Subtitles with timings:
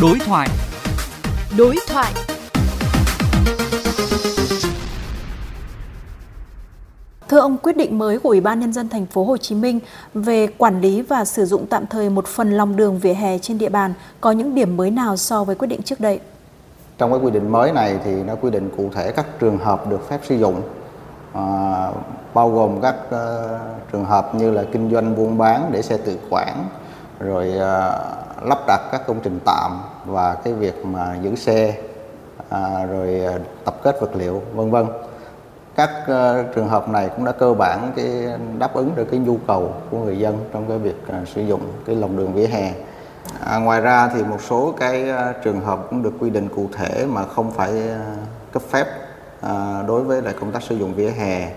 [0.00, 0.48] Đối thoại.
[1.58, 2.12] Đối thoại.
[7.28, 9.80] Thưa ông, quyết định mới của Ủy ban nhân dân thành phố Hồ Chí Minh
[10.14, 13.58] về quản lý và sử dụng tạm thời một phần lòng đường vỉa hè trên
[13.58, 16.20] địa bàn có những điểm mới nào so với quyết định trước đây?
[16.98, 19.90] Trong cái quy định mới này thì nó quy định cụ thể các trường hợp
[19.90, 20.62] được phép sử dụng
[21.32, 21.42] à,
[22.34, 23.14] bao gồm các uh,
[23.92, 26.68] trường hợp như là kinh doanh buôn bán để xe tự quản
[27.18, 27.98] rồi à,
[28.42, 31.74] lắp đặt các công trình tạm và cái việc mà giữ xe
[32.48, 34.86] à, rồi à, tập kết vật liệu vân vân.
[35.76, 39.36] Các à, trường hợp này cũng đã cơ bản cái đáp ứng được cái nhu
[39.46, 40.96] cầu của người dân trong cái việc
[41.34, 42.72] sử dụng cái lòng đường vỉa hè.
[43.40, 45.04] À, ngoài ra thì một số cái
[45.44, 47.72] trường hợp cũng được quy định cụ thể mà không phải
[48.52, 48.86] cấp phép
[49.40, 51.50] à, đối với lại công tác sử dụng vỉa hè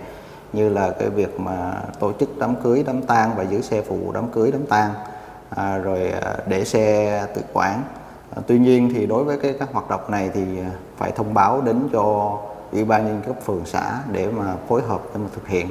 [0.54, 4.12] như là cái việc mà tổ chức đám cưới đám tang và giữ xe phụ
[4.14, 4.94] đám cưới đám tang
[5.50, 7.84] à, rồi à, để xe tự quản
[8.36, 11.34] à, tuy nhiên thì đối với cái các hoạt động này thì à, phải thông
[11.34, 12.38] báo đến cho
[12.72, 15.68] ủy ban nhân cấp phường xã để mà phối hợp để mà thực hiện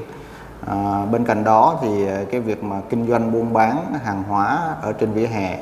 [0.66, 4.74] à, bên cạnh đó thì à, cái việc mà kinh doanh buôn bán hàng hóa
[4.82, 5.58] ở trên vỉa hè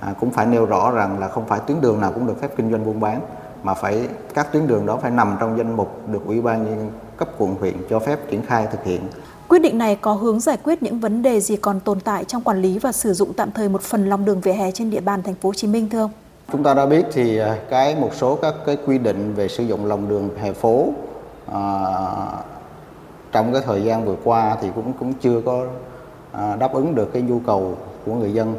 [0.00, 2.50] à, cũng phải nêu rõ rằng là không phải tuyến đường nào cũng được phép
[2.56, 3.20] kinh doanh buôn bán
[3.62, 6.90] mà phải các tuyến đường đó phải nằm trong danh mục được ủy ban nhân
[7.16, 9.00] cấp quận huyện cho phép triển khai thực hiện.
[9.48, 12.42] Quyết định này có hướng giải quyết những vấn đề gì còn tồn tại trong
[12.42, 15.00] quản lý và sử dụng tạm thời một phần lòng đường vỉa hè trên địa
[15.00, 16.10] bàn thành phố Hồ Chí Minh thưa ông?
[16.52, 19.64] Chúng ta đã biết thì à, cái một số các cái quy định về sử
[19.64, 20.88] dụng lòng đường hè phố
[21.52, 21.60] à,
[23.32, 25.64] trong cái thời gian vừa qua thì cũng cũng chưa có
[26.32, 27.76] à, đáp ứng được cái nhu cầu
[28.06, 28.54] của người dân.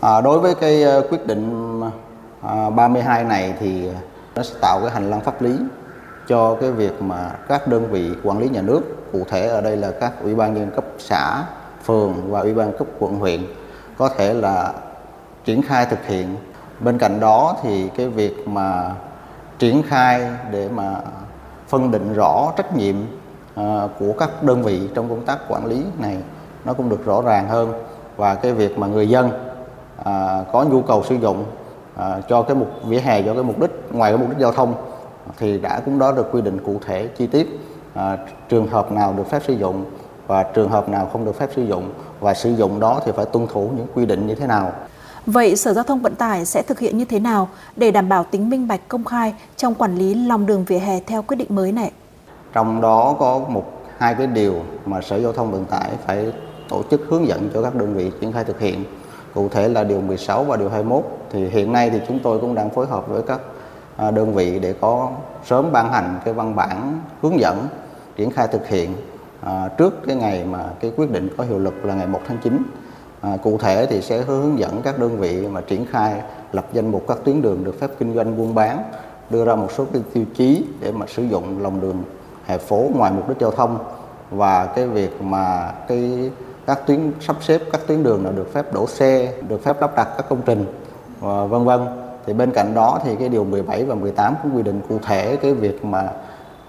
[0.00, 1.80] À, đối với cái à, quyết định
[2.40, 3.88] à, 32 này thì
[4.36, 5.56] nó sẽ tạo cái hành lang pháp lý
[6.28, 8.80] cho cái việc mà các đơn vị quản lý nhà nước
[9.14, 11.44] cụ thể ở đây là các ủy ban nhân cấp xã,
[11.84, 13.40] phường và ủy ban cấp quận huyện
[13.98, 14.72] có thể là
[15.44, 16.36] triển khai thực hiện.
[16.80, 18.94] Bên cạnh đó thì cái việc mà
[19.58, 20.94] triển khai để mà
[21.68, 22.94] phân định rõ trách nhiệm
[23.54, 26.18] à, của các đơn vị trong công tác quản lý này
[26.64, 27.72] nó cũng được rõ ràng hơn.
[28.16, 29.30] Và cái việc mà người dân
[30.04, 31.44] à, có nhu cầu sử dụng
[31.96, 34.52] à, cho cái mục, vỉa hè cho cái mục đích, ngoài cái mục đích giao
[34.52, 34.74] thông
[35.38, 37.60] thì đã cũng đó được quy định cụ thể, chi tiết
[37.94, 38.18] à,
[38.48, 39.84] trường hợp nào được phép sử dụng
[40.26, 41.90] và trường hợp nào không được phép sử dụng
[42.20, 44.72] và sử dụng đó thì phải tuân thủ những quy định như thế nào.
[45.26, 48.24] Vậy Sở Giao thông Vận tải sẽ thực hiện như thế nào để đảm bảo
[48.24, 51.54] tính minh bạch công khai trong quản lý lòng đường vỉa hè theo quyết định
[51.54, 51.92] mới này?
[52.52, 53.64] Trong đó có một
[53.98, 54.54] hai cái điều
[54.86, 56.32] mà Sở Giao thông Vận tải phải
[56.68, 58.84] tổ chức hướng dẫn cho các đơn vị triển khai thực hiện.
[59.34, 62.54] Cụ thể là điều 16 và điều 21 thì hiện nay thì chúng tôi cũng
[62.54, 63.40] đang phối hợp với các
[63.96, 65.10] À, đơn vị để có
[65.44, 67.68] sớm ban hành cái văn bản hướng dẫn
[68.16, 68.94] triển khai thực hiện
[69.40, 72.38] à, trước cái ngày mà cái quyết định có hiệu lực là ngày 1 tháng
[72.42, 72.62] 9.
[73.20, 76.90] À, cụ thể thì sẽ hướng dẫn các đơn vị mà triển khai lập danh
[76.90, 78.82] mục các tuyến đường được phép kinh doanh buôn bán,
[79.30, 82.02] đưa ra một số cái tiêu chí để mà sử dụng lòng đường
[82.44, 83.78] hè phố ngoài mục đích giao thông
[84.30, 86.30] và cái việc mà cái
[86.66, 89.96] các tuyến sắp xếp các tuyến đường nào được phép đổ xe, được phép lắp
[89.96, 90.64] đặt các công trình
[91.20, 91.80] và vân vân
[92.26, 95.36] thì bên cạnh đó thì cái điều 17 và 18 cũng quy định cụ thể
[95.36, 96.08] cái việc mà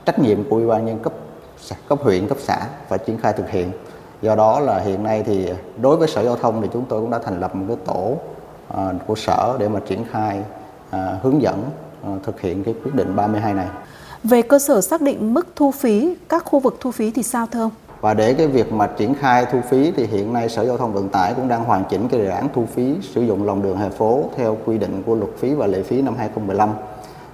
[0.06, 1.13] trách nhiệm của ủy ban nhân cấp
[1.88, 3.72] cấp huyện cấp xã phải triển khai thực hiện.
[4.22, 5.50] Do đó là hiện nay thì
[5.82, 8.18] đối với sở giao thông thì chúng tôi cũng đã thành lập một cái tổ
[8.74, 10.42] uh, của sở để mà triển khai
[10.90, 11.64] uh, hướng dẫn
[12.14, 13.68] uh, thực hiện cái quyết định 32 này.
[14.24, 17.48] Về cơ sở xác định mức thu phí các khu vực thu phí thì sao
[17.52, 17.72] thưa ông?
[18.02, 20.94] Và để cái việc mà triển khai thu phí thì hiện nay Sở Giao thông
[20.94, 23.78] Vận tải cũng đang hoàn chỉnh cái đề án thu phí sử dụng lòng đường
[23.78, 26.70] hè phố theo quy định của luật phí và lệ phí năm 2015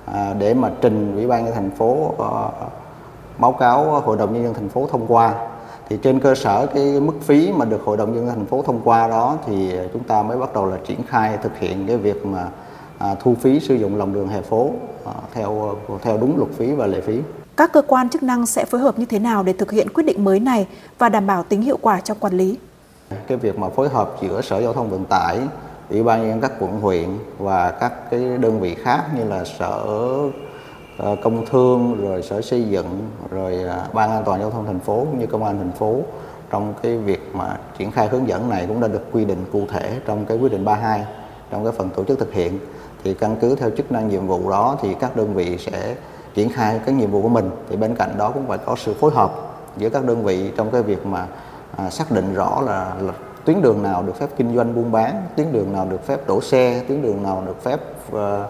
[0.05, 2.13] à, để mà trình Ủy ban nhân thành phố
[3.37, 5.33] báo cáo Hội đồng nhân dân thành phố thông qua
[5.89, 8.61] thì trên cơ sở cái mức phí mà được Hội đồng nhân dân thành phố
[8.61, 11.97] thông qua đó thì chúng ta mới bắt đầu là triển khai thực hiện cái
[11.97, 12.47] việc mà
[12.97, 14.71] à, thu phí sử dụng lòng đường hè phố
[15.05, 17.19] à, theo theo đúng luật phí và lệ phí.
[17.57, 20.03] Các cơ quan chức năng sẽ phối hợp như thế nào để thực hiện quyết
[20.03, 22.57] định mới này và đảm bảo tính hiệu quả trong quản lý?
[23.27, 25.39] Cái việc mà phối hợp giữa Sở Giao thông Vận tải,
[25.89, 29.85] Ủy ban nhân các quận huyện và các cái đơn vị khác như là Sở
[31.01, 34.79] Ờ, công Thương, rồi Sở Xây dựng, rồi à, Ban An toàn Giao thông thành
[34.79, 35.95] phố cũng như Công an thành phố
[36.51, 39.65] trong cái việc mà triển khai hướng dẫn này cũng đã được quy định cụ
[39.69, 41.05] thể trong cái quyết định 32
[41.51, 42.59] trong cái phần tổ chức thực hiện.
[43.03, 45.95] Thì căn cứ theo chức năng nhiệm vụ đó thì các đơn vị sẽ
[46.33, 47.49] triển khai cái nhiệm vụ của mình.
[47.69, 49.31] Thì bên cạnh đó cũng phải có sự phối hợp
[49.77, 51.27] giữa các đơn vị trong cái việc mà
[51.77, 53.13] à, xác định rõ là, là
[53.45, 56.41] tuyến đường nào được phép kinh doanh buôn bán tuyến đường nào được phép đổ
[56.41, 57.79] xe tuyến đường nào được phép
[58.13, 58.43] à,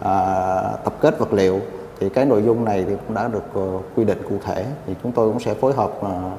[0.00, 1.60] à, tập kết vật liệu
[2.00, 4.94] thì cái nội dung này thì cũng đã được ờ, quy định cụ thể thì
[5.02, 6.30] chúng tôi cũng sẽ phối hợp ờ,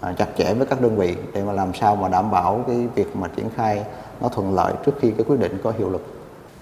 [0.00, 2.88] à, chặt chẽ với các đơn vị để mà làm sao mà đảm bảo cái
[2.94, 3.84] việc mà triển khai
[4.20, 6.06] nó thuận lợi trước khi cái quyết định có hiệu lực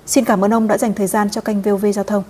[0.06, 2.22] Xin cảm ơn ông đã dành thời gian cho kênh VOV Giao thông.